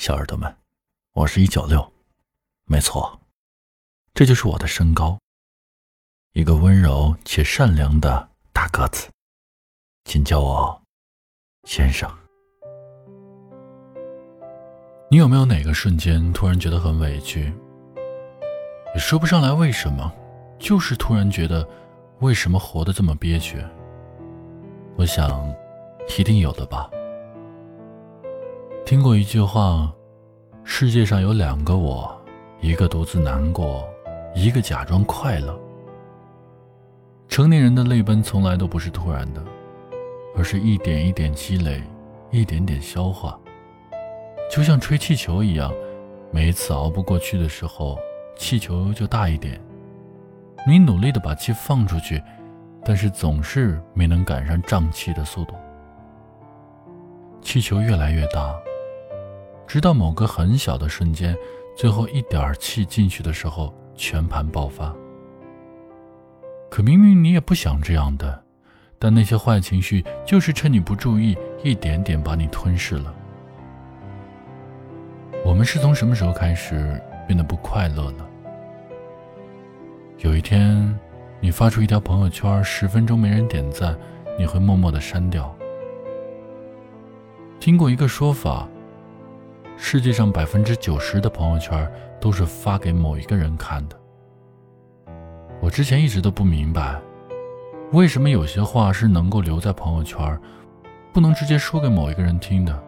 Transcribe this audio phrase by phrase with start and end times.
[0.00, 0.56] 小耳朵们，
[1.12, 1.92] 我是一九六，
[2.64, 3.20] 没错，
[4.14, 5.18] 这就是我的身高，
[6.32, 9.10] 一个温柔且善良的大个子，
[10.06, 10.82] 请叫我
[11.64, 12.10] 先生。
[15.10, 17.52] 你有没有哪个瞬间突然觉得很委屈？
[18.94, 20.10] 也说不上来为什么，
[20.58, 21.68] 就是突然觉得
[22.20, 23.62] 为什么活得这么憋屈？
[24.96, 25.54] 我想，
[26.18, 26.90] 一定有的吧。
[28.90, 29.88] 听过一句话：
[30.64, 32.12] 世界上有两个我，
[32.60, 33.88] 一个独自难过，
[34.34, 35.56] 一个假装快乐。
[37.28, 39.40] 成年人的泪奔从来都不是突然的，
[40.36, 41.80] 而是一点一点积累，
[42.32, 43.38] 一点点消化。
[44.50, 45.72] 就像吹气球一样，
[46.32, 47.96] 每一次熬不过去的时候，
[48.36, 49.60] 气球就大一点。
[50.66, 52.20] 你努力的把气放出去，
[52.84, 55.54] 但是总是没能赶上胀气的速度，
[57.40, 58.52] 气球越来越大。
[59.70, 61.32] 直到某个很小的瞬间，
[61.76, 64.92] 最后一点气进去的时候，全盘爆发。
[66.68, 68.42] 可明明你也不想这样的，
[68.98, 73.14] 但那些坏情绪就是趁你不注意，一点点把你吞噬了。
[75.44, 78.28] 我们是从什么时候开始变得不快乐了？
[80.18, 80.98] 有一天，
[81.38, 83.96] 你发出一条朋友圈，十分钟没人点赞，
[84.36, 85.56] 你会默默的删掉。
[87.60, 88.68] 听过一个说法。
[89.82, 93.98] 世界上百分之九十的朋友圈都是发给某一个人看的。
[95.58, 97.00] 我之前一直都不明白，
[97.90, 100.38] 为什么有些话是能够留在朋友圈，
[101.14, 102.78] 不能直接说给某一个人听的？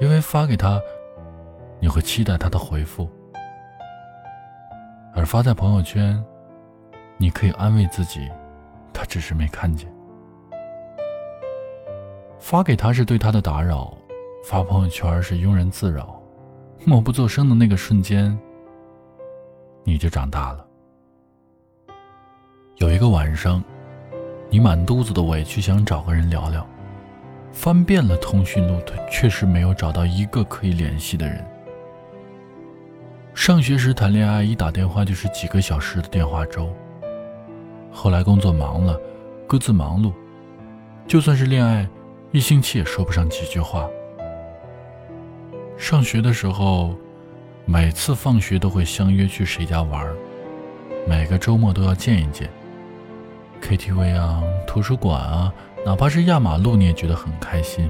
[0.00, 0.80] 因为发给他，
[1.80, 3.04] 你会期待他的回复；
[5.14, 6.24] 而发在朋友圈，
[7.16, 8.30] 你可以安慰自己，
[8.94, 9.92] 他只是没看见。
[12.38, 13.92] 发给他是对他的打扰。
[14.42, 16.20] 发朋友圈是庸人自扰，
[16.84, 18.36] 默不作声的那个瞬间，
[19.84, 20.64] 你就长大了。
[22.76, 23.62] 有一个晚上，
[24.48, 26.66] 你满肚子的委屈，想找个人聊聊，
[27.52, 31.44] 翻遍了通讯录，确实没有找到一个可以联系的人。
[33.34, 36.72] 上学时谈恋爱，一打电话就是几个小时的电话粥。
[37.92, 38.98] 后来工作忙了，
[39.46, 40.12] 各自忙碌，
[41.06, 41.86] 就算是恋爱，
[42.30, 43.88] 一星期也说不上几句话。
[45.78, 46.98] 上学的时候，
[47.64, 50.06] 每次放学都会相约去谁家玩
[51.06, 52.50] 每个周末都要见一见。
[53.62, 55.54] KTV 啊，图书馆啊，
[55.86, 57.88] 哪怕是压马路，你也觉得很开心。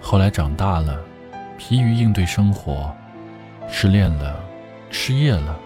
[0.00, 1.00] 后来长大了，
[1.56, 2.94] 疲于应对生活，
[3.66, 4.38] 失恋了，
[4.90, 5.58] 失业了，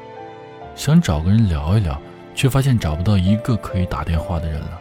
[0.76, 2.00] 想找个人聊一聊，
[2.32, 4.80] 却发现找不到一个可以打电话的人了。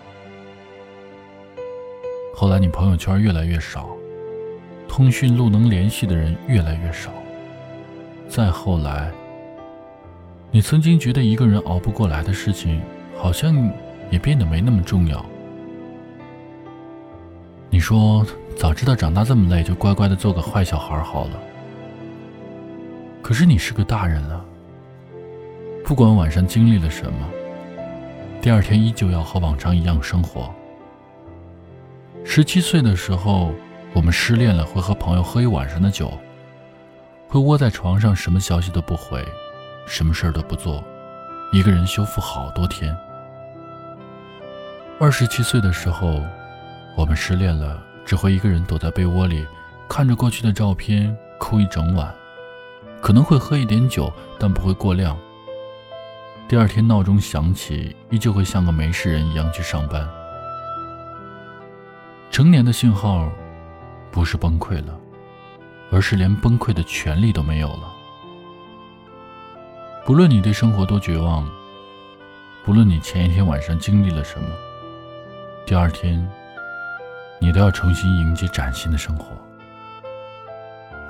[2.33, 3.89] 后来你朋友圈越来越少。
[4.95, 7.11] 通讯录能联系的人越来越少。
[8.29, 9.11] 再后来，
[10.51, 12.81] 你曾经觉得一个人熬不过来的事情，
[13.17, 13.69] 好像
[14.09, 15.25] 也变得没那么重要。
[17.69, 18.25] 你说
[18.55, 21.31] 早知道长大这么累，就乖乖的做个坏小孩好了。
[23.21, 24.45] 可是你是个大人了，
[25.83, 27.29] 不管晚上经历了什么，
[28.41, 30.49] 第二天依旧要和往常一样生活。
[32.23, 33.51] 十七岁的时候。
[33.95, 36.11] 我们失恋了，会和朋友喝一晚上的酒，
[37.29, 39.25] 会窝在床上，什么消息都不回，
[39.87, 40.83] 什么事儿都不做，
[41.53, 42.93] 一个人修复好多天。
[44.99, 46.21] 二十七岁的时候，
[46.97, 49.47] 我们失恋了，只会一个人躲在被窝里，
[49.87, 52.13] 看着过去的照片哭一整晚，
[52.99, 55.17] 可能会喝一点酒，但不会过量。
[56.49, 60.05] 第二天闹钟响起，依旧会像个没事人一样去上班。
[62.29, 63.31] 成年的信号。
[64.15, 64.97] 不是崩溃了，
[65.91, 67.93] 而是连崩溃的权利都没有了。
[70.05, 71.45] 不论你对生活多绝望，
[72.63, 74.47] 不论你前一天晚上经历了什么，
[75.65, 76.25] 第二天，
[77.41, 79.25] 你都要重新迎接崭新的生活。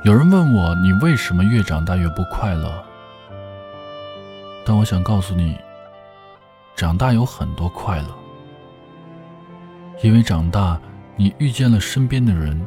[0.03, 2.83] 有人问我，你为什么越长大越不快乐？
[4.65, 5.55] 但我想告诉你，
[6.75, 8.07] 长大有很多快乐，
[10.01, 10.81] 因为长大，
[11.15, 12.59] 你遇见了身边的人。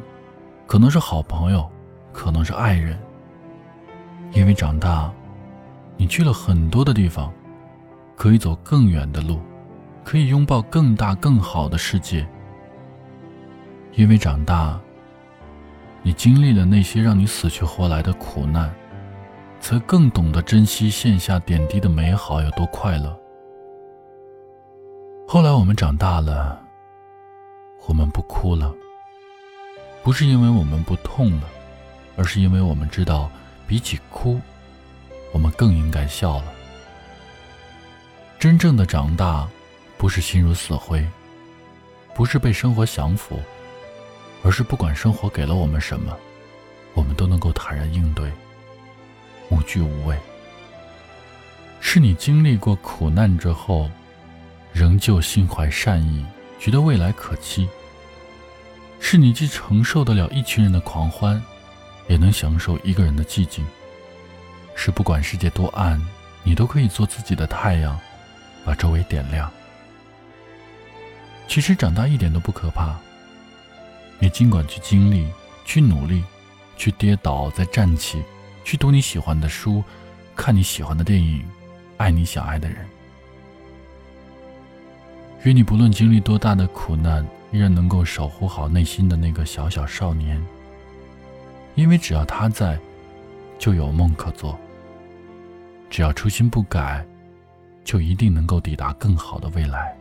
[0.69, 1.67] 可能是好朋友，
[2.13, 2.95] 可能是爱人。
[4.33, 5.11] 因为长大，
[5.97, 7.33] 你去了很多的地方，
[8.15, 9.39] 可以走更远的路，
[10.03, 12.23] 可以拥抱更大更好的世界。
[13.93, 14.79] 因为长大，
[16.03, 18.71] 你经历了那些让你死去活来的苦难，
[19.59, 23.19] 才更懂得珍惜线下点滴的美好有多快乐。
[25.27, 26.61] 后来我们长大了，
[27.87, 28.71] 我们不哭了。
[30.09, 31.47] 不是因为我们不痛了，
[32.17, 33.29] 而是因为我们知道，
[33.67, 34.41] 比起哭，
[35.31, 36.45] 我们更应该笑了。
[38.39, 39.47] 真正的长大，
[39.99, 41.07] 不是心如死灰，
[42.15, 43.39] 不是被生活降服，
[44.41, 46.17] 而是不管生活给了我们什么，
[46.95, 48.31] 我们都能够坦然应对，
[49.51, 50.17] 无惧无畏。
[51.79, 53.87] 是你经历过苦难之后，
[54.73, 56.25] 仍旧心怀善意，
[56.59, 57.69] 觉得未来可期。
[58.99, 61.41] 是你既承受得了一群人的狂欢，
[62.07, 63.65] 也能享受一个人的寂静。
[64.75, 65.99] 是不管世界多暗，
[66.43, 67.99] 你都可以做自己的太阳，
[68.63, 69.49] 把周围点亮。
[71.47, 72.95] 其实长大一点都不可怕。
[74.19, 75.27] 你尽管去经历，
[75.65, 76.23] 去努力，
[76.77, 78.21] 去跌倒再站起，
[78.63, 79.83] 去读你喜欢的书，
[80.35, 81.43] 看你喜欢的电影，
[81.97, 82.85] 爱你想爱的人。
[85.43, 87.25] 与你不论经历多大的苦难。
[87.51, 90.39] 依然能够守护好内心的那个小小少年，
[91.75, 92.79] 因为只要他在，
[93.57, 94.57] 就有梦可做。
[95.89, 97.05] 只要初心不改，
[97.83, 99.95] 就一定能够抵达更好的未来。